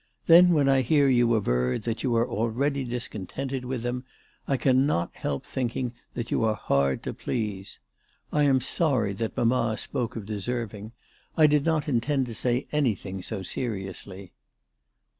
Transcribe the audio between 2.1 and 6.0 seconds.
are already discontented with them, I cannot help thinking